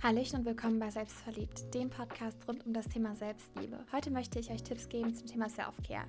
[0.00, 3.84] Hallöchen und willkommen bei Selbstverliebt, dem Podcast rund um das Thema Selbstliebe.
[3.90, 6.06] Heute möchte ich euch Tipps geben zum Thema Self-Care,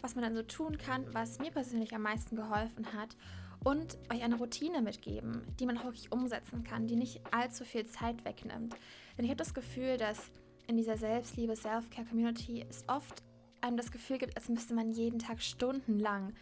[0.00, 3.16] was man dann so tun kann, was mir persönlich am meisten geholfen hat
[3.64, 7.84] und euch eine Routine mitgeben, die man auch wirklich umsetzen kann, die nicht allzu viel
[7.84, 8.76] Zeit wegnimmt.
[9.18, 10.30] Denn ich habe das Gefühl, dass
[10.68, 13.24] in dieser Selbstliebe, Self-Care-Community es oft
[13.60, 16.32] einem das Gefühl gibt, als müsste man jeden Tag stundenlang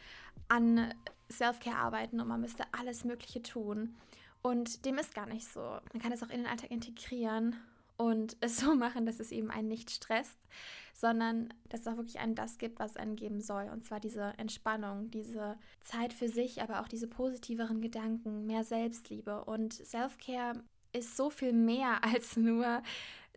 [0.48, 0.92] an
[1.32, 3.96] Self-Care arbeiten und man müsste alles Mögliche tun.
[4.42, 5.60] Und dem ist gar nicht so.
[5.60, 7.56] Man kann es auch in den Alltag integrieren
[7.96, 10.38] und es so machen, dass es eben einen nicht stresst,
[10.94, 13.68] sondern dass es auch wirklich einen das gibt, was es einen geben soll.
[13.70, 19.44] Und zwar diese Entspannung, diese Zeit für sich, aber auch diese positiveren Gedanken, mehr Selbstliebe.
[19.44, 22.82] Und Self-Care ist so viel mehr als nur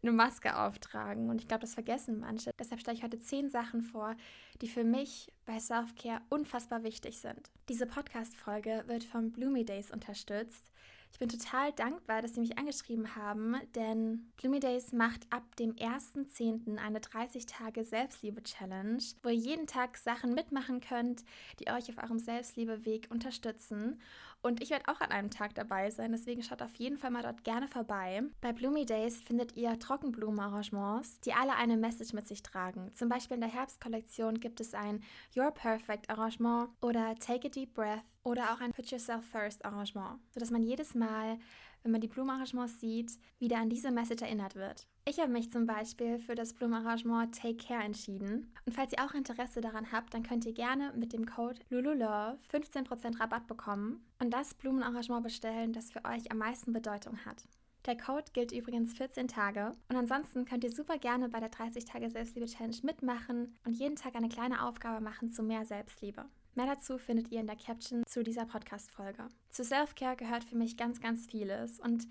[0.01, 1.29] eine Maske auftragen.
[1.29, 2.51] Und ich glaube, das vergessen manche.
[2.59, 4.15] Deshalb stelle ich heute zehn Sachen vor,
[4.61, 7.51] die für mich bei Self-Care unfassbar wichtig sind.
[7.69, 10.72] Diese Podcast-Folge wird vom Bloomy Days unterstützt.
[11.13, 15.75] Ich bin total dankbar, dass Sie mich angeschrieben haben, denn Bloomy Days macht ab dem
[15.75, 16.79] 1.10.
[16.79, 21.23] eine 30-Tage-Selbstliebe-Challenge, wo ihr jeden Tag Sachen mitmachen könnt,
[21.59, 24.01] die euch auf eurem Selbstliebe-Weg unterstützen.
[24.43, 27.23] Und ich werde auch an einem Tag dabei sein, deswegen schaut auf jeden Fall mal
[27.23, 28.23] dort gerne vorbei.
[28.41, 32.91] Bei Bloomy Days findet ihr Trockenblumenarrangements, die alle eine Message mit sich tragen.
[32.93, 35.01] Zum Beispiel in der Herbstkollektion gibt es ein
[35.33, 40.19] Your Perfect Arrangement oder Take a Deep Breath oder auch ein Put Yourself First Arrangement,
[40.33, 41.39] sodass man jedes Mal,
[41.83, 44.87] wenn man die Blumenarrangements sieht, wieder an diese Message erinnert wird.
[45.05, 48.53] Ich habe mich zum Beispiel für das Blumenarrangement Take Care entschieden.
[48.65, 52.39] Und falls ihr auch Interesse daran habt, dann könnt ihr gerne mit dem Code LULULOVE
[52.49, 57.43] 15% Rabatt bekommen und das Blumenarrangement bestellen, das für euch am meisten Bedeutung hat.
[57.85, 61.83] Der Code gilt übrigens 14 Tage und ansonsten könnt ihr super gerne bei der 30
[61.83, 66.23] Tage Selbstliebe Challenge mitmachen und jeden Tag eine kleine Aufgabe machen zu mehr Selbstliebe.
[66.55, 69.27] Mehr dazu findet ihr in der Caption zu dieser Podcast-Folge.
[69.49, 72.07] Zu Self-Care gehört für mich ganz, ganz vieles und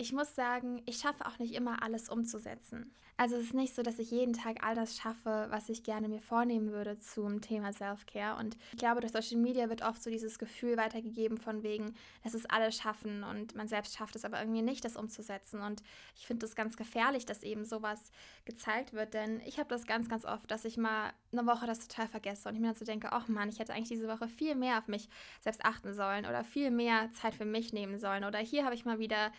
[0.00, 2.94] ich muss sagen, ich schaffe auch nicht immer alles umzusetzen.
[3.20, 6.08] Also es ist nicht so, dass ich jeden Tag all das schaffe, was ich gerne
[6.08, 8.38] mir vornehmen würde zum Thema Self-Care.
[8.38, 11.94] Und ich glaube, durch Social Media wird oft so dieses Gefühl weitergegeben von wegen,
[12.24, 15.60] dass es alle schaffen und man selbst schafft es aber irgendwie nicht, das umzusetzen.
[15.60, 15.82] Und
[16.16, 18.10] ich finde es ganz gefährlich, dass eben sowas
[18.46, 21.86] gezeigt wird, denn ich habe das ganz, ganz oft, dass ich mal eine Woche das
[21.86, 24.28] total vergesse und ich mir dann so denke, ach Mann, ich hätte eigentlich diese Woche
[24.28, 25.10] viel mehr auf mich
[25.42, 28.86] selbst achten sollen oder viel mehr Zeit für mich nehmen sollen oder hier habe ich
[28.86, 29.30] mal wieder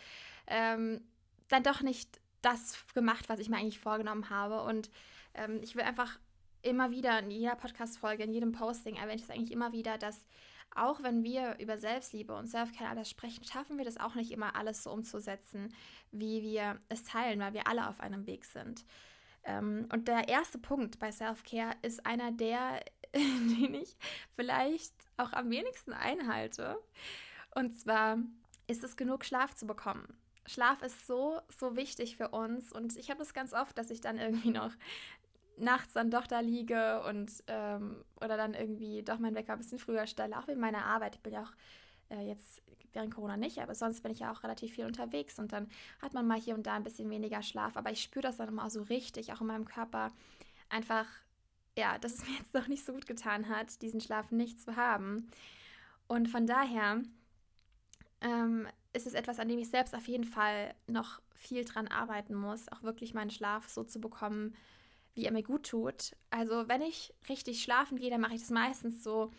[0.45, 1.01] ähm,
[1.47, 4.61] dann doch nicht das gemacht, was ich mir eigentlich vorgenommen habe.
[4.63, 4.89] Und
[5.33, 6.19] ähm, ich will einfach
[6.61, 10.27] immer wieder in jeder Podcast-Folge, in jedem Posting erwähne ich es eigentlich immer wieder, dass
[10.73, 14.55] auch wenn wir über Selbstliebe und Selfcare alles sprechen, schaffen wir das auch nicht immer
[14.55, 15.73] alles so umzusetzen,
[16.11, 18.85] wie wir es teilen, weil wir alle auf einem Weg sind.
[19.43, 22.83] Ähm, und der erste Punkt bei Selfcare ist einer der,
[23.15, 23.97] den ich
[24.35, 26.77] vielleicht auch am wenigsten einhalte.
[27.53, 28.17] Und zwar
[28.67, 30.20] ist es genug Schlaf zu bekommen.
[30.45, 32.71] Schlaf ist so, so wichtig für uns.
[32.71, 34.71] Und ich habe das ganz oft, dass ich dann irgendwie noch
[35.57, 39.79] nachts dann doch da liege und ähm, oder dann irgendwie doch meinen Wecker ein bisschen
[39.79, 41.15] früher stelle, auch wegen meiner Arbeit.
[41.15, 41.51] Ich bin ja auch
[42.09, 42.61] äh, jetzt
[42.93, 45.69] während Corona nicht, aber sonst bin ich ja auch relativ viel unterwegs und dann
[46.01, 47.77] hat man mal hier und da ein bisschen weniger Schlaf.
[47.77, 50.11] Aber ich spüre das dann immer so richtig, auch in meinem Körper,
[50.69, 51.05] einfach,
[51.77, 54.75] ja, dass es mir jetzt noch nicht so gut getan hat, diesen Schlaf nicht zu
[54.75, 55.29] haben.
[56.07, 57.01] Und von daher
[58.21, 62.35] ähm, ist es etwas, an dem ich selbst auf jeden Fall noch viel dran arbeiten
[62.35, 64.55] muss, auch wirklich meinen Schlaf so zu bekommen,
[65.13, 66.15] wie er mir gut tut.
[66.29, 69.31] Also wenn ich richtig schlafen gehe, dann mache ich das meistens so,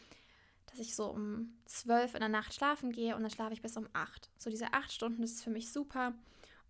[0.67, 3.77] dass ich so um zwölf in der Nacht schlafen gehe und dann schlafe ich bis
[3.77, 4.31] um acht.
[4.39, 6.15] So diese acht Stunden, das ist für mich super.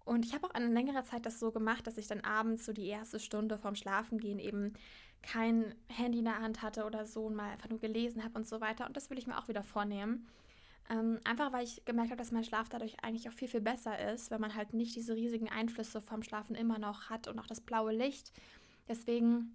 [0.04, 2.72] Und ich habe auch eine längere Zeit das so gemacht, dass ich dann abends so
[2.72, 4.74] die erste Stunde vorm Schlafengehen eben
[5.22, 8.46] kein Handy in der Hand hatte oder so und mal einfach nur gelesen habe und
[8.46, 8.86] so weiter.
[8.86, 10.26] Und das will ich mir auch wieder vornehmen.
[10.92, 14.12] Ähm, einfach weil ich gemerkt habe, dass mein Schlaf dadurch eigentlich auch viel, viel besser
[14.12, 17.46] ist, wenn man halt nicht diese riesigen Einflüsse vom Schlafen immer noch hat und auch
[17.46, 18.32] das blaue Licht.
[18.88, 19.54] Deswegen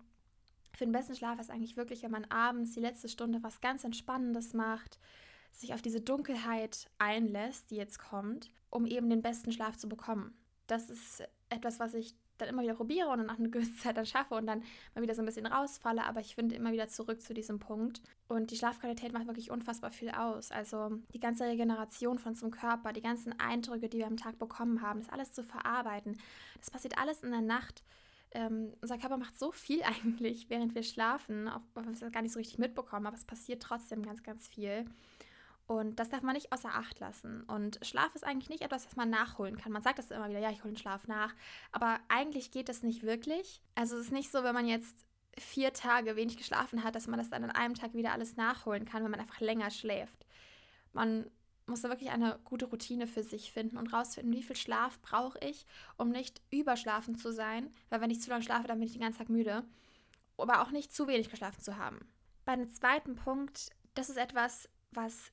[0.74, 3.84] für den besten Schlaf ist eigentlich wirklich, wenn man abends die letzte Stunde was ganz
[3.84, 5.00] Entspannendes macht,
[5.52, 10.36] sich auf diese Dunkelheit einlässt, die jetzt kommt, um eben den besten Schlaf zu bekommen.
[10.66, 13.98] Das ist etwas, was ich dann immer wieder probiere und dann nach einer gewissen Zeit
[13.98, 14.64] dann schaffe und dann
[14.96, 18.02] mal wieder so ein bisschen rausfalle, aber ich finde immer wieder zurück zu diesem Punkt.
[18.28, 20.52] Und die Schlafqualität macht wirklich unfassbar viel aus.
[20.52, 24.82] Also die ganze Regeneration von unserem Körper, die ganzen Eindrücke, die wir am Tag bekommen
[24.82, 26.18] haben, das alles zu verarbeiten,
[26.60, 27.84] das passiert alles in der Nacht.
[28.32, 32.22] Ähm, unser Körper macht so viel eigentlich, während wir schlafen, auch wenn wir es gar
[32.22, 34.86] nicht so richtig mitbekommen, aber es passiert trotzdem ganz, ganz viel.
[35.68, 37.44] Und das darf man nicht außer Acht lassen.
[37.44, 39.74] Und Schlaf ist eigentlich nicht etwas, was man nachholen kann.
[39.74, 41.36] Man sagt das immer wieder, ja, ich hole den Schlaf nach.
[41.74, 43.62] Aber eigentlich geht das nicht wirklich.
[43.76, 45.06] Also es ist nicht so, wenn man jetzt
[45.38, 48.86] vier Tage wenig geschlafen hat, dass man das dann an einem Tag wieder alles nachholen
[48.86, 50.26] kann, wenn man einfach länger schläft.
[50.94, 51.30] Man
[51.66, 55.38] muss da wirklich eine gute Routine für sich finden und rausfinden, wie viel Schlaf brauche
[55.40, 55.66] ich,
[55.98, 57.74] um nicht überschlafen zu sein.
[57.90, 59.66] Weil wenn ich zu lange schlafe, dann bin ich den ganzen Tag müde.
[60.38, 62.00] Aber auch nicht zu wenig geschlafen zu haben.
[62.46, 65.32] Bei dem zweiten Punkt, das ist etwas, was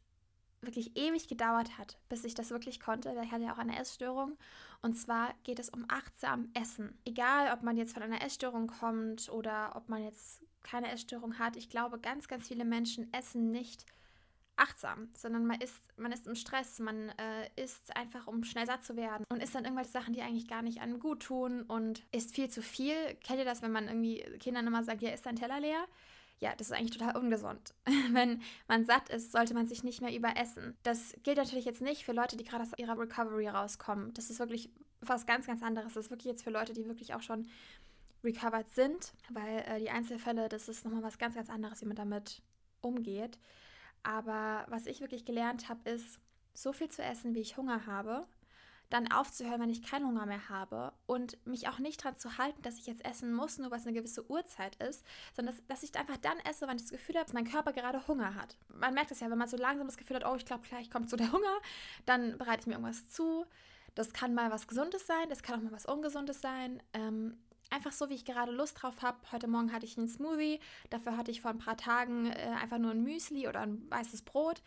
[0.67, 3.15] wirklich ewig gedauert hat, bis ich das wirklich konnte.
[3.23, 4.37] Ich hatte ja auch eine Essstörung.
[4.83, 6.99] Und zwar geht es um achtsam Essen.
[7.05, 11.57] Egal, ob man jetzt von einer Essstörung kommt oder ob man jetzt keine Essstörung hat.
[11.57, 13.87] Ich glaube, ganz, ganz viele Menschen essen nicht
[14.57, 18.85] achtsam, sondern man ist, man ist im Stress, man äh, isst einfach, um schnell satt
[18.85, 22.05] zu werden und isst dann irgendwelche Sachen, die eigentlich gar nicht einem gut tun und
[22.13, 22.95] isst viel zu viel.
[23.25, 25.85] Kennt ihr das, wenn man irgendwie Kindern immer sagt, ja, ist dein Teller leer?
[26.41, 27.75] Ja, das ist eigentlich total ungesund.
[28.13, 30.77] wenn man satt ist, sollte man sich nicht mehr überessen.
[30.83, 34.13] Das gilt natürlich jetzt nicht für Leute, die gerade aus ihrer Recovery rauskommen.
[34.15, 34.71] Das ist wirklich
[35.01, 35.95] was ganz, ganz anderes.
[35.95, 37.47] Das ist wirklich jetzt für Leute, die wirklich auch schon
[38.23, 41.97] recovered sind, weil äh, die Einzelfälle, das ist nochmal was ganz, ganz anderes, wie man
[41.97, 42.43] damit
[42.81, 43.39] umgeht.
[44.03, 46.19] Aber was ich wirklich gelernt habe, ist,
[46.55, 48.27] so viel zu essen, wie ich Hunger habe,
[48.91, 52.63] dann aufzuhören, wenn ich keinen Hunger mehr habe und mich auch nicht daran zu halten,
[52.63, 55.05] dass ich jetzt essen muss, nur was eine gewisse Uhrzeit ist,
[55.35, 57.73] sondern dass, dass ich einfach dann esse, wenn ich das Gefühl habe, dass mein Körper
[57.73, 58.57] gerade Hunger hat.
[58.69, 60.91] Man merkt es ja, wenn man so langsam das Gefühl hat, oh, ich glaube, gleich
[60.91, 61.59] kommt so der Hunger,
[62.07, 63.47] dann bereite ich mir irgendwas zu.
[63.95, 66.83] Das kann mal was Gesundes sein, das kann auch mal was Ungesundes sein.
[66.93, 67.39] Ähm,
[67.71, 69.19] einfach so, wie ich gerade Lust drauf habe.
[69.33, 70.61] Heute Morgen hatte ich einen Smoothie,
[70.91, 74.23] dafür hatte ich vor ein paar Tagen äh, einfach nur ein Müsli oder ein weißes
[74.23, 74.63] Brot.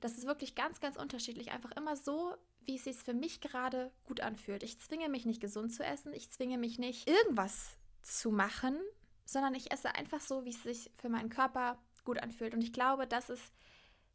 [0.00, 1.52] Das ist wirklich ganz, ganz unterschiedlich.
[1.52, 2.34] Einfach immer so,
[2.66, 4.62] wie es sich für mich gerade gut anfühlt.
[4.62, 8.80] Ich zwinge mich nicht gesund zu essen, ich zwinge mich nicht irgendwas zu machen,
[9.24, 12.54] sondern ich esse einfach so, wie es sich für meinen Körper gut anfühlt.
[12.54, 13.52] Und ich glaube, das ist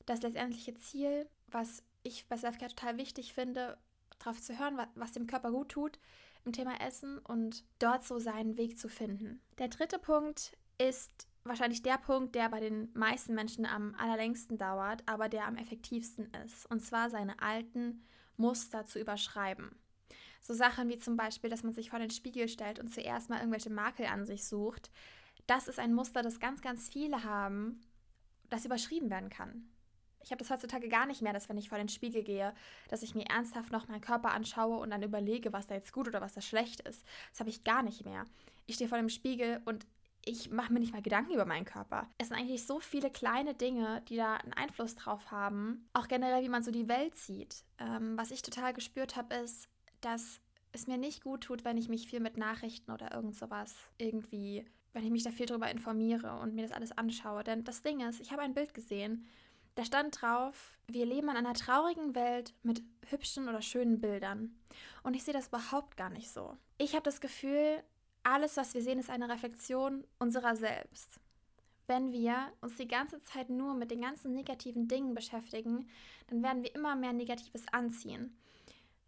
[0.05, 3.77] das letztendliche Ziel, was ich bei Selfcare total wichtig finde,
[4.19, 5.99] darauf zu hören, was dem Körper gut tut
[6.45, 9.41] im Thema Essen und dort so seinen Weg zu finden.
[9.57, 15.03] Der dritte Punkt ist wahrscheinlich der Punkt, der bei den meisten Menschen am allerlängsten dauert,
[15.05, 16.65] aber der am effektivsten ist.
[16.69, 18.03] Und zwar seine alten
[18.37, 19.75] Muster zu überschreiben.
[20.41, 23.39] So Sachen wie zum Beispiel, dass man sich vor den Spiegel stellt und zuerst mal
[23.39, 24.91] irgendwelche Makel an sich sucht.
[25.45, 27.81] Das ist ein Muster, das ganz, ganz viele haben,
[28.49, 29.69] das überschrieben werden kann.
[30.23, 32.53] Ich habe das heutzutage gar nicht mehr, dass wenn ich vor den Spiegel gehe,
[32.89, 36.07] dass ich mir ernsthaft noch meinen Körper anschaue und dann überlege, was da jetzt gut
[36.07, 37.05] oder was da schlecht ist.
[37.31, 38.25] Das habe ich gar nicht mehr.
[38.65, 39.85] Ich stehe vor dem Spiegel und
[40.27, 42.09] ich mache mir nicht mal Gedanken über meinen Körper.
[42.17, 45.87] Es sind eigentlich so viele kleine Dinge, die da einen Einfluss drauf haben.
[45.93, 47.63] Auch generell, wie man so die Welt sieht.
[47.79, 49.67] Ähm, was ich total gespürt habe, ist,
[50.01, 50.39] dass
[50.71, 54.65] es mir nicht gut tut, wenn ich mich viel mit Nachrichten oder irgend sowas irgendwie,
[54.93, 57.43] wenn ich mich da viel drüber informiere und mir das alles anschaue.
[57.43, 59.27] Denn das Ding ist, ich habe ein Bild gesehen
[59.77, 64.55] da stand drauf, wir leben in einer traurigen Welt mit hübschen oder schönen Bildern.
[65.03, 66.57] Und ich sehe das überhaupt gar nicht so.
[66.79, 67.83] Ich habe das Gefühl,
[68.27, 71.19] alles, was wir sehen, ist eine Reflexion unserer selbst.
[71.87, 75.87] Wenn wir uns die ganze Zeit nur mit den ganzen negativen Dingen beschäftigen,
[76.27, 78.37] dann werden wir immer mehr Negatives anziehen.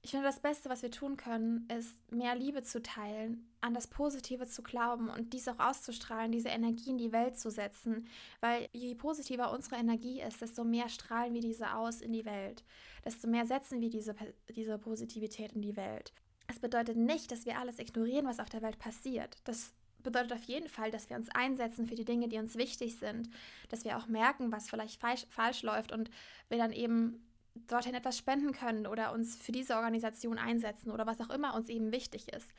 [0.01, 3.87] Ich finde, das Beste, was wir tun können, ist mehr Liebe zu teilen, an das
[3.87, 8.07] Positive zu glauben und dies auch auszustrahlen, diese Energie in die Welt zu setzen.
[8.39, 12.63] Weil je positiver unsere Energie ist, desto mehr strahlen wir diese aus in die Welt.
[13.03, 14.15] Desto mehr setzen wir diese,
[14.55, 16.13] diese Positivität in die Welt.
[16.49, 19.37] Es bedeutet nicht, dass wir alles ignorieren, was auf der Welt passiert.
[19.43, 22.97] Das bedeutet auf jeden Fall, dass wir uns einsetzen für die Dinge, die uns wichtig
[22.97, 23.29] sind,
[23.69, 26.09] dass wir auch merken, was vielleicht falsch, falsch läuft und
[26.49, 27.23] wir dann eben
[27.67, 31.69] dorthin etwas spenden können oder uns für diese Organisation einsetzen oder was auch immer uns
[31.69, 32.51] eben wichtig ist.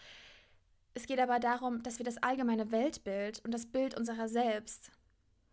[0.94, 4.92] Es geht aber darum, dass wir das allgemeine Weltbild und das Bild unserer selbst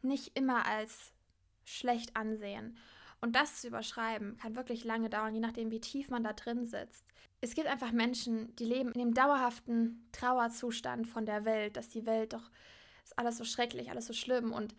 [0.04, 1.12] nicht immer als
[1.64, 2.78] schlecht ansehen.
[3.20, 6.66] Und das zu überschreiben, kann wirklich lange dauern, je nachdem, wie tief man da drin
[6.66, 7.06] sitzt.
[7.42, 12.06] Es gibt einfach Menschen, die leben in dem dauerhaften Trauerzustand von der Welt, dass die
[12.06, 12.50] Welt doch
[13.04, 14.76] ist alles so schrecklich, alles so schlimm und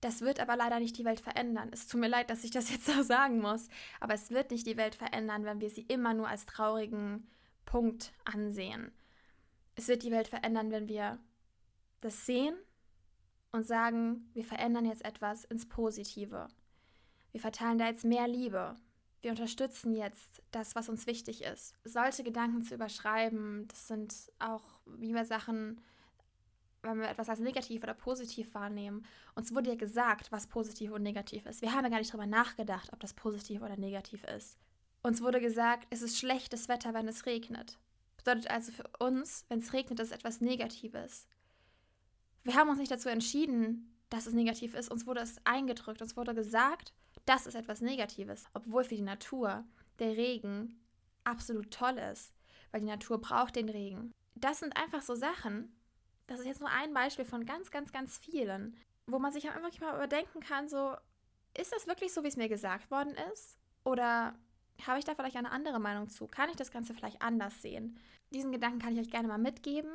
[0.00, 1.68] das wird aber leider nicht die Welt verändern.
[1.72, 3.68] Es tut mir leid, dass ich das jetzt so sagen muss,
[4.00, 7.28] aber es wird nicht die Welt verändern, wenn wir sie immer nur als traurigen
[7.66, 8.92] Punkt ansehen.
[9.76, 11.18] Es wird die Welt verändern, wenn wir
[12.00, 12.56] das sehen
[13.52, 16.48] und sagen, wir verändern jetzt etwas ins Positive.
[17.32, 18.76] Wir verteilen da jetzt mehr Liebe.
[19.22, 21.74] Wir unterstützen jetzt das, was uns wichtig ist.
[21.84, 25.80] Solche Gedanken zu überschreiben, das sind auch, wie wir Sachen
[26.82, 29.04] wenn wir etwas als negativ oder positiv wahrnehmen.
[29.34, 31.62] Uns wurde ja gesagt, was positiv und negativ ist.
[31.62, 34.58] Wir haben ja gar nicht darüber nachgedacht, ob das positiv oder negativ ist.
[35.02, 37.78] Uns wurde gesagt, es ist schlechtes Wetter, wenn es regnet.
[38.16, 41.26] Bedeutet also für uns, wenn es regnet, ist etwas Negatives.
[42.44, 44.90] Wir haben uns nicht dazu entschieden, dass es negativ ist.
[44.90, 46.02] Uns wurde es eingedrückt.
[46.02, 46.92] Uns wurde gesagt,
[47.30, 48.46] das ist etwas Negatives.
[48.54, 49.64] Obwohl für die Natur
[50.00, 50.80] der Regen
[51.22, 52.34] absolut toll ist.
[52.72, 54.12] Weil die Natur braucht den Regen.
[54.34, 55.72] Das sind einfach so Sachen,
[56.26, 59.80] das ist jetzt nur ein Beispiel von ganz, ganz, ganz vielen, wo man sich einfach
[59.80, 60.96] mal überdenken kann, so,
[61.56, 63.56] ist das wirklich so, wie es mir gesagt worden ist?
[63.84, 64.34] Oder
[64.84, 66.26] habe ich da vielleicht eine andere Meinung zu?
[66.26, 67.96] Kann ich das Ganze vielleicht anders sehen?
[68.34, 69.92] Diesen Gedanken kann ich euch gerne mal mitgeben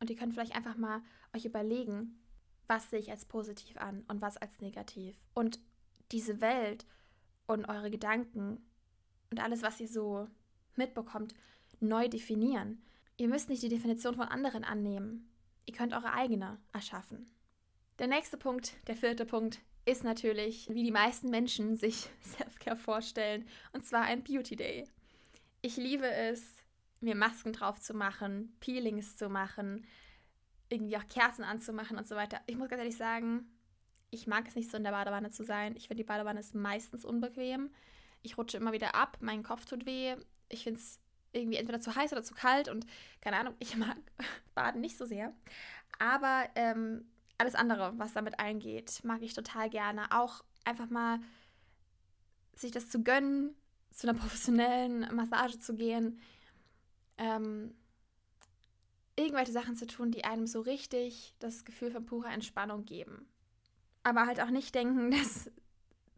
[0.00, 1.02] und ihr könnt vielleicht einfach mal
[1.36, 2.18] euch überlegen,
[2.68, 5.18] was sehe ich als positiv an und was als negativ.
[5.34, 5.60] Und
[6.12, 6.86] diese Welt
[7.46, 8.64] und eure Gedanken
[9.30, 10.28] und alles, was ihr so
[10.76, 11.34] mitbekommt,
[11.80, 12.82] neu definieren.
[13.16, 15.30] Ihr müsst nicht die Definition von anderen annehmen.
[15.66, 17.30] Ihr könnt eure eigene erschaffen.
[17.98, 23.46] Der nächste Punkt, der vierte Punkt, ist natürlich, wie die meisten Menschen sich Selfcare vorstellen,
[23.72, 24.84] und zwar ein Beauty Day.
[25.62, 26.56] Ich liebe es,
[27.00, 29.86] mir Masken drauf zu machen, Peelings zu machen,
[30.68, 32.40] irgendwie auch Kerzen anzumachen und so weiter.
[32.46, 33.50] Ich muss ganz ehrlich sagen,
[34.10, 35.76] ich mag es nicht so in der Badewanne zu sein.
[35.76, 37.70] Ich finde, die Badewanne ist meistens unbequem.
[38.22, 40.16] Ich rutsche immer wieder ab, mein Kopf tut weh.
[40.48, 40.98] Ich finde es
[41.32, 42.86] irgendwie entweder zu heiß oder zu kalt und
[43.20, 43.96] keine Ahnung, ich mag
[44.54, 45.32] Baden nicht so sehr.
[45.98, 47.04] Aber ähm,
[47.38, 50.10] alles andere, was damit eingeht, mag ich total gerne.
[50.10, 51.20] Auch einfach mal
[52.54, 53.54] sich das zu gönnen,
[53.90, 56.20] zu einer professionellen Massage zu gehen.
[57.16, 57.74] Ähm,
[59.16, 63.29] irgendwelche Sachen zu tun, die einem so richtig das Gefühl von purer Entspannung geben.
[64.02, 65.50] Aber halt auch nicht denken, dass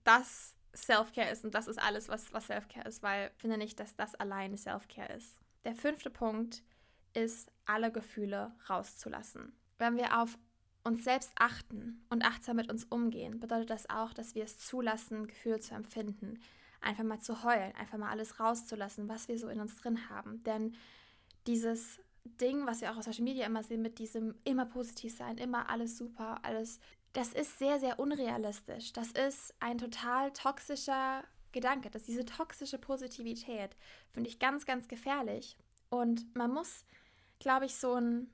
[0.04, 3.78] das Self-Care ist und das ist alles, was, was Self-Care ist, weil ich finde nicht,
[3.78, 5.38] dass das alleine Self-Care ist.
[5.64, 6.62] Der fünfte Punkt
[7.14, 9.52] ist, alle Gefühle rauszulassen.
[9.78, 10.38] Wenn wir auf
[10.84, 15.26] uns selbst achten und achtsam mit uns umgehen, bedeutet das auch, dass wir es zulassen,
[15.26, 16.40] Gefühle zu empfinden.
[16.80, 20.42] Einfach mal zu heulen, einfach mal alles rauszulassen, was wir so in uns drin haben.
[20.42, 20.74] Denn
[21.46, 25.38] dieses Ding, was wir auch auf Social Media immer sehen, mit diesem immer positiv sein,
[25.38, 26.80] immer alles super, alles
[27.12, 28.92] das ist sehr, sehr unrealistisch.
[28.92, 31.90] Das ist ein total toxischer Gedanke.
[31.90, 33.76] Das ist diese toxische Positivität,
[34.12, 35.57] finde ich ganz, ganz gefährlich.
[35.90, 36.87] Und man muss,
[37.38, 38.31] glaube ich, so, ein,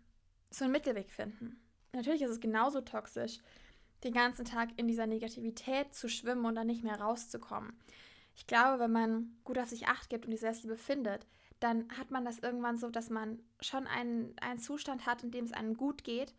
[0.51, 1.61] so einen Mittelweg finden.
[1.93, 3.39] Natürlich ist es genauso toxisch,
[4.05, 7.77] den ganzen Tag in dieser Negativität zu schwimmen und dann nicht mehr rauszukommen.
[8.37, 11.27] Ich glaube, wenn man gut auf sich acht gibt und die Selbstliebe findet,
[11.59, 15.45] dann hat man das irgendwann so, dass man schon einen, einen Zustand hat, in dem
[15.45, 16.33] es einem gut geht,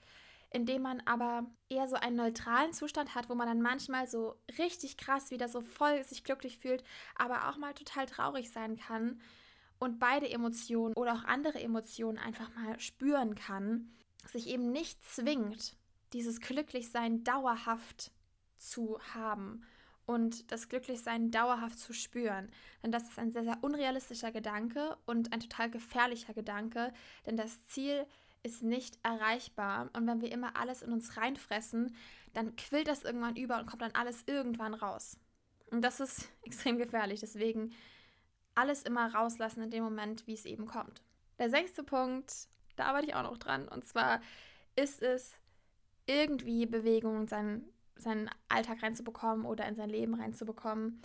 [0.51, 4.97] indem man aber eher so einen neutralen Zustand hat, wo man dann manchmal so richtig
[4.97, 6.83] krass wieder so voll sich glücklich fühlt,
[7.15, 9.21] aber auch mal total traurig sein kann
[9.77, 13.91] und beide Emotionen oder auch andere Emotionen einfach mal spüren kann,
[14.25, 15.75] sich eben nicht zwingt,
[16.13, 18.11] dieses Glücklichsein dauerhaft
[18.57, 19.61] zu haben
[20.07, 22.49] und das Glücklichsein dauerhaft zu spüren.
[22.81, 26.91] Denn das ist ein sehr, sehr unrealistischer Gedanke und ein total gefährlicher Gedanke,
[27.27, 29.89] denn das Ziel ist, ist nicht erreichbar.
[29.93, 31.96] Und wenn wir immer alles in uns reinfressen,
[32.34, 35.17] dann quillt das irgendwann über und kommt dann alles irgendwann raus.
[35.72, 37.19] Und das ist extrem gefährlich.
[37.19, 37.74] Deswegen
[38.55, 41.01] alles immer rauslassen in dem Moment, wie es eben kommt.
[41.38, 43.67] Der sechste Punkt, da arbeite ich auch noch dran.
[43.67, 44.22] Und zwar
[44.75, 45.39] ist es,
[46.10, 51.01] irgendwie Bewegung in seinen, seinen Alltag reinzubekommen oder in sein Leben reinzubekommen.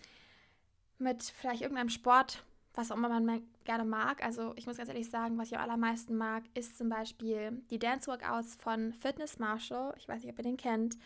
[0.99, 2.43] Mit vielleicht irgendeinem Sport,
[2.75, 4.23] was auch immer man gerne mag.
[4.25, 7.78] Also ich muss ganz ehrlich sagen, was ich am allermeisten mag, ist zum Beispiel die
[7.78, 9.95] Dance Workouts von Fitness Marshall.
[9.97, 10.97] Ich weiß nicht, ob ihr den kennt.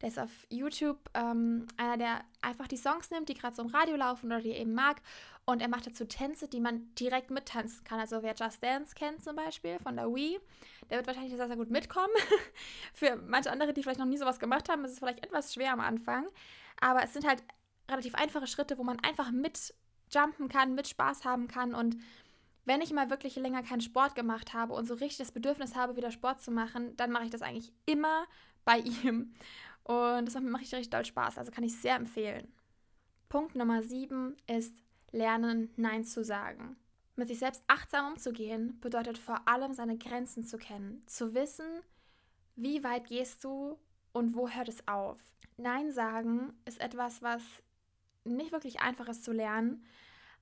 [0.00, 3.68] Der ist auf YouTube ähm, einer, der einfach die Songs nimmt, die gerade so im
[3.68, 5.02] Radio laufen oder die er eben mag.
[5.44, 7.98] Und er macht dazu Tänze, die man direkt mittanzen kann.
[7.98, 10.38] Also wer Just Dance kennt zum Beispiel von der Wii,
[10.88, 12.12] der wird wahrscheinlich sehr, sehr gut mitkommen.
[12.94, 15.72] Für manche andere, die vielleicht noch nie sowas gemacht haben, ist es vielleicht etwas schwer
[15.72, 16.26] am Anfang.
[16.80, 17.42] Aber es sind halt
[17.90, 19.74] relativ einfache Schritte, wo man einfach mit
[20.12, 21.74] jumpen kann, mit Spaß haben kann.
[21.74, 21.96] Und
[22.64, 25.96] wenn ich mal wirklich länger keinen Sport gemacht habe und so richtig das Bedürfnis habe,
[25.96, 28.26] wieder Sport zu machen, dann mache ich das eigentlich immer
[28.64, 29.34] bei ihm.
[29.84, 31.38] Und das macht mir richtig, doll Spaß.
[31.38, 32.52] Also kann ich sehr empfehlen.
[33.28, 34.76] Punkt Nummer sieben ist
[35.12, 36.76] lernen, Nein zu sagen.
[37.16, 41.66] Mit sich selbst achtsam umzugehen bedeutet vor allem seine Grenzen zu kennen, zu wissen,
[42.54, 43.78] wie weit gehst du
[44.12, 45.18] und wo hört es auf.
[45.56, 47.42] Nein sagen ist etwas, was
[48.36, 49.84] nicht wirklich einfach ist zu lernen,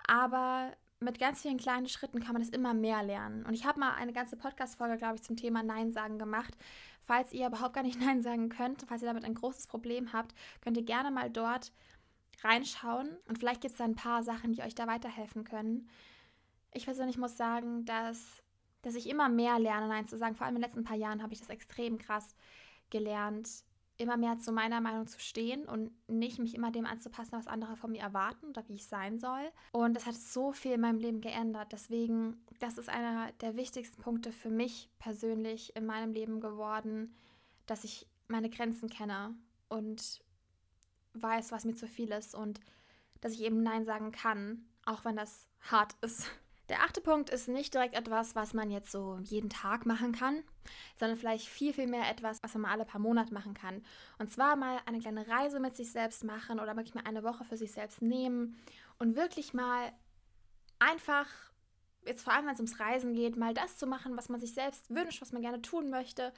[0.07, 3.45] aber mit ganz vielen kleinen Schritten kann man es immer mehr lernen.
[3.45, 6.57] Und ich habe mal eine ganze Podcast-Folge, glaube ich, zum Thema Nein sagen gemacht.
[7.05, 10.35] Falls ihr überhaupt gar nicht Nein sagen könnt, falls ihr damit ein großes Problem habt,
[10.63, 11.73] könnt ihr gerne mal dort
[12.43, 15.89] reinschauen und vielleicht gibt es da ein paar Sachen, die euch da weiterhelfen können.
[16.73, 18.43] Ich persönlich muss sagen, dass,
[18.83, 20.35] dass ich immer mehr lerne, Nein zu sagen.
[20.35, 22.35] Vor allem in den letzten paar Jahren habe ich das extrem krass
[22.91, 23.49] gelernt,
[23.99, 27.77] immer mehr zu meiner Meinung zu stehen und nicht mich immer dem anzupassen, was andere
[27.77, 29.51] von mir erwarten oder wie ich sein soll.
[29.73, 31.73] Und das hat so viel in meinem Leben geändert.
[31.73, 37.15] Deswegen, das ist einer der wichtigsten Punkte für mich persönlich in meinem Leben geworden,
[37.67, 39.35] dass ich meine Grenzen kenne
[39.69, 40.21] und
[41.15, 42.61] weiß, was mir zu viel ist und
[43.21, 46.31] dass ich eben Nein sagen kann, auch wenn das hart ist.
[46.69, 50.43] Der achte Punkt ist nicht direkt etwas, was man jetzt so jeden Tag machen kann,
[50.99, 53.85] sondern vielleicht viel, viel mehr etwas, was man mal alle paar Monate machen kann.
[54.19, 57.45] Und zwar mal eine kleine Reise mit sich selbst machen oder wirklich mal eine Woche
[57.45, 58.57] für sich selbst nehmen
[58.99, 59.93] und wirklich mal
[60.81, 61.27] einfach,
[62.05, 64.53] jetzt vor allem wenn es ums Reisen geht, mal das zu machen, was man sich
[64.53, 66.33] selbst wünscht, was man gerne tun möchte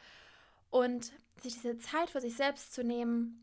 [0.70, 3.42] und sich diese Zeit für sich selbst zu nehmen,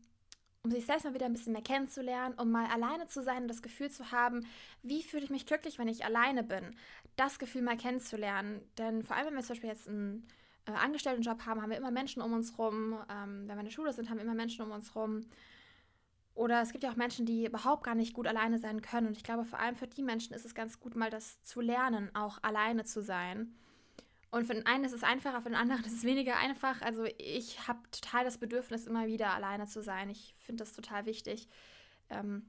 [0.66, 3.48] um sich selbst mal wieder ein bisschen mehr kennenzulernen, um mal alleine zu sein und
[3.48, 4.44] das Gefühl zu haben,
[4.82, 6.74] wie fühle ich mich glücklich, wenn ich alleine bin.
[7.14, 8.60] Das Gefühl mal kennenzulernen.
[8.76, 10.26] Denn vor allem, wenn wir zum Beispiel jetzt einen
[10.66, 12.98] äh, Angestelltenjob haben, haben wir immer Menschen um uns rum.
[13.08, 15.20] Ähm, wenn wir in der Schule sind, haben wir immer Menschen um uns rum.
[16.34, 19.06] Oder es gibt ja auch Menschen, die überhaupt gar nicht gut alleine sein können.
[19.06, 21.60] Und ich glaube, vor allem für die Menschen ist es ganz gut, mal das zu
[21.60, 23.54] lernen, auch alleine zu sein.
[24.30, 26.82] Und für den einen ist es einfacher, für den anderen ist es weniger einfach.
[26.82, 30.10] Also ich habe total das Bedürfnis, immer wieder alleine zu sein.
[30.10, 31.48] Ich finde das total wichtig.
[32.10, 32.48] Ähm,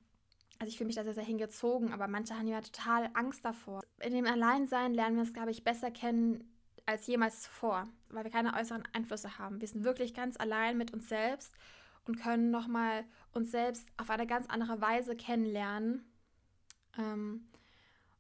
[0.60, 3.82] also ich fühle mich da sehr, sehr hingezogen, aber manche haben ja total Angst davor.
[4.02, 6.52] In dem Alleinsein lernen wir es, glaube ich, besser kennen
[6.88, 9.62] als jemals zuvor, weil wir keine äußeren Einflüsse haben.
[9.62, 11.54] Wir sind wirklich ganz allein mit uns selbst
[12.06, 16.10] und können nochmal uns selbst auf eine ganz andere Weise kennenlernen
[16.98, 17.48] ähm,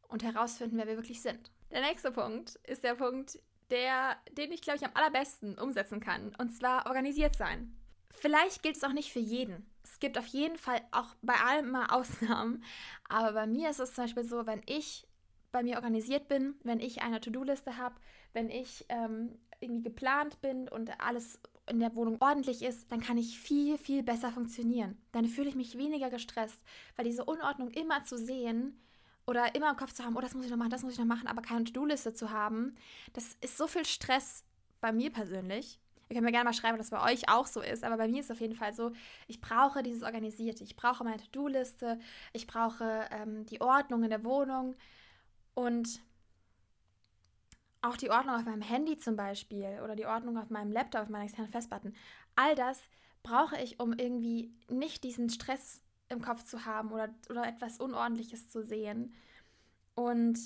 [0.10, 1.52] und herausfinden, wer wir wirklich sind.
[1.72, 6.36] Der nächste Punkt ist der Punkt, der, den ich, glaube ich, am allerbesten umsetzen kann.
[6.38, 7.76] Und zwar organisiert sein.
[8.12, 9.70] Vielleicht gilt es auch nicht für jeden.
[9.84, 12.64] Es gibt auf jeden Fall auch bei allem immer Ausnahmen.
[13.10, 15.08] Aber bei mir ist es zum Beispiel so, wenn ich
[15.52, 17.96] bei mir organisiert bin, wenn ich eine To-Do-Liste habe,
[18.34, 23.18] wenn ich ähm, irgendwie geplant bin und alles in der Wohnung ordentlich ist, dann kann
[23.18, 24.98] ich viel, viel besser funktionieren.
[25.12, 26.64] Dann fühle ich mich weniger gestresst,
[26.96, 28.80] weil diese Unordnung immer zu sehen,
[29.28, 31.00] oder immer im Kopf zu haben, oh, das muss ich noch machen, das muss ich
[31.00, 32.76] noch machen, aber keine To-Do-Liste zu haben,
[33.14, 34.44] das ist so viel Stress
[34.80, 35.80] bei mir persönlich.
[36.10, 38.22] Ihr könnt mir gerne mal schreiben, dass bei euch auch so ist, aber bei mir
[38.22, 38.94] ist es auf jeden Fall so,
[39.28, 40.64] ich brauche dieses Organisierte.
[40.64, 42.00] Ich brauche meine To-Do-Liste,
[42.32, 44.76] ich brauche ähm, die Ordnung in der Wohnung
[45.54, 46.00] und
[47.82, 51.10] auch die Ordnung auf meinem Handy zum Beispiel oder die Ordnung auf meinem Laptop, auf
[51.10, 51.94] meinen externen Festplatten.
[52.36, 52.82] All das
[53.24, 58.50] brauche ich, um irgendwie nicht diesen Stress im Kopf zu haben oder, oder etwas Unordentliches
[58.50, 59.14] zu sehen.
[59.96, 60.40] Und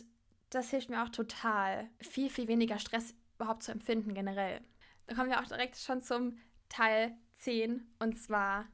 [0.49, 4.61] das hilft mir auch total, viel, viel weniger Stress überhaupt zu empfinden generell.
[5.07, 6.37] Dann kommen wir auch direkt schon zum
[6.69, 8.67] Teil 10 und zwar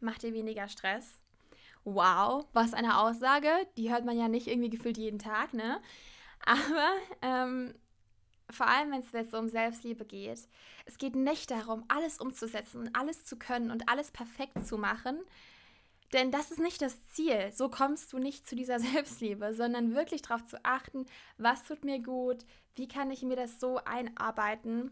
[0.00, 1.20] macht ihr weniger Stress.
[1.84, 3.50] Wow, was eine Aussage.
[3.76, 5.80] Die hört man ja nicht irgendwie gefühlt jeden Tag, ne?
[6.44, 7.74] Aber ähm,
[8.50, 10.48] vor allem, wenn es jetzt um Selbstliebe geht,
[10.84, 15.18] es geht nicht darum, alles umzusetzen, alles zu können und alles perfekt zu machen,
[16.12, 17.50] denn das ist nicht das Ziel.
[17.52, 21.06] So kommst du nicht zu dieser Selbstliebe, sondern wirklich darauf zu achten,
[21.38, 22.44] was tut mir gut,
[22.74, 24.90] wie kann ich mir das so einarbeiten,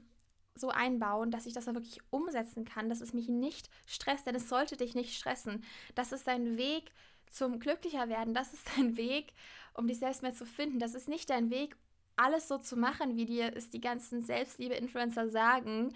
[0.55, 4.35] so einbauen, dass ich das dann wirklich umsetzen kann, dass es mich nicht stresst, denn
[4.35, 5.65] es sollte dich nicht stressen.
[5.95, 6.93] Das ist dein Weg
[7.31, 9.33] zum glücklicher werden, das ist dein Weg,
[9.75, 10.79] um dich selbst mehr zu finden.
[10.79, 11.77] Das ist nicht dein Weg,
[12.17, 15.95] alles so zu machen, wie dir es die ganzen Selbstliebe-Influencer sagen,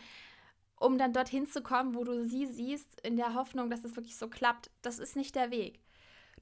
[0.76, 4.16] um dann dorthin zu kommen, wo du sie siehst, in der Hoffnung, dass es wirklich
[4.16, 4.70] so klappt.
[4.82, 5.80] Das ist nicht der Weg.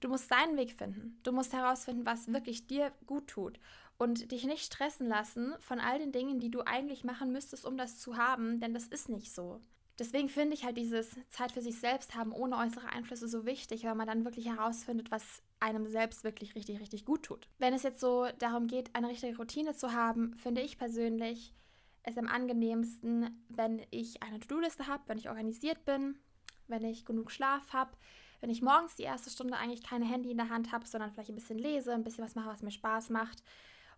[0.00, 1.20] Du musst deinen Weg finden.
[1.22, 3.60] Du musst herausfinden, was wirklich dir gut tut.
[3.98, 7.76] Und dich nicht stressen lassen von all den Dingen, die du eigentlich machen müsstest, um
[7.76, 9.60] das zu haben, denn das ist nicht so.
[9.98, 13.84] Deswegen finde ich halt dieses Zeit für sich selbst haben ohne äußere Einflüsse so wichtig,
[13.84, 17.46] weil man dann wirklich herausfindet, was einem selbst wirklich richtig, richtig gut tut.
[17.58, 21.54] Wenn es jetzt so darum geht, eine richtige Routine zu haben, finde ich persönlich,
[22.02, 26.18] es am angenehmsten, wenn ich eine To-Do-Liste habe, wenn ich organisiert bin,
[26.68, 27.92] wenn ich genug Schlaf habe,
[28.40, 31.30] wenn ich morgens die erste Stunde eigentlich kein Handy in der Hand habe, sondern vielleicht
[31.30, 33.42] ein bisschen lese, ein bisschen was mache, was mir Spaß macht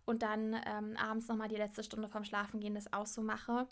[0.05, 3.67] und dann ähm, abends nochmal die letzte Stunde vorm Schlafengehen das auch so mache.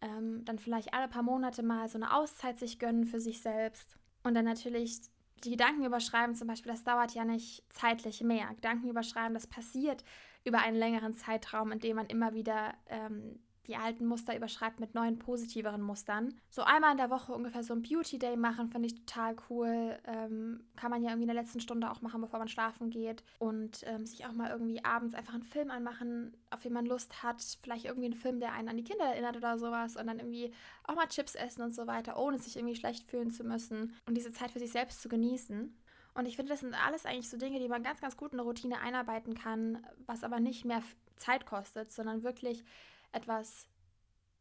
[0.00, 3.98] Ähm, dann vielleicht alle paar Monate mal so eine Auszeit sich gönnen für sich selbst
[4.22, 5.00] und dann natürlich
[5.44, 8.48] die Gedanken überschreiben zum Beispiel, das dauert ja nicht zeitlich mehr.
[8.54, 10.02] Gedanken überschreiben, das passiert
[10.48, 14.94] über einen längeren Zeitraum, in dem man immer wieder ähm, die alten Muster überschreibt mit
[14.94, 16.34] neuen, positiveren Mustern.
[16.48, 19.98] So einmal in der Woche ungefähr so ein Beauty Day machen, finde ich total cool.
[20.06, 23.22] Ähm, kann man ja irgendwie in der letzten Stunde auch machen, bevor man schlafen geht.
[23.38, 27.22] Und ähm, sich auch mal irgendwie abends einfach einen Film anmachen, auf den man Lust
[27.22, 27.42] hat.
[27.62, 29.96] Vielleicht irgendwie einen Film, der einen an die Kinder erinnert oder sowas.
[29.96, 30.52] Und dann irgendwie
[30.84, 33.94] auch mal Chips essen und so weiter, ohne sich irgendwie schlecht fühlen zu müssen.
[34.06, 35.76] Und diese Zeit für sich selbst zu genießen.
[36.18, 38.40] Und ich finde, das sind alles eigentlich so Dinge, die man ganz, ganz gut in
[38.40, 40.82] eine Routine einarbeiten kann, was aber nicht mehr
[41.14, 42.64] Zeit kostet, sondern wirklich
[43.12, 43.68] etwas,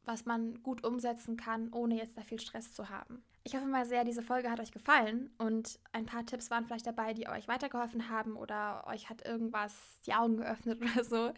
[0.04, 3.24] was man gut umsetzen kann, ohne jetzt da viel Stress zu haben.
[3.44, 6.88] Ich hoffe mal sehr, diese Folge hat euch gefallen und ein paar Tipps waren vielleicht
[6.88, 11.32] dabei, die euch weitergeholfen haben oder euch hat irgendwas die Augen geöffnet oder so.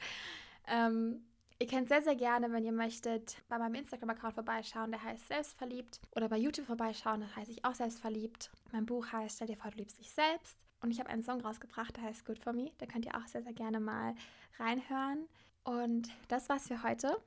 [0.67, 1.21] Ähm,
[1.61, 5.99] Ihr könnt sehr, sehr gerne, wenn ihr möchtet, bei meinem Instagram-Account vorbeischauen, der heißt Selbstverliebt.
[6.15, 8.49] Oder bei YouTube vorbeischauen, das heißt ich auch Selbstverliebt.
[8.71, 10.57] Mein Buch heißt Stell dir vor, du liebst dich selbst.
[10.81, 12.71] Und ich habe einen Song rausgebracht, der heißt Good for Me.
[12.77, 14.15] Da könnt ihr auch sehr, sehr gerne mal
[14.57, 15.27] reinhören.
[15.65, 17.17] Und das war's für heute.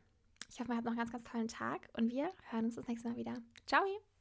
[0.51, 2.89] Ich hoffe, ihr habt noch einen ganz, ganz tollen Tag und wir hören uns das
[2.89, 3.37] nächste Mal wieder.
[3.67, 4.12] Ciao!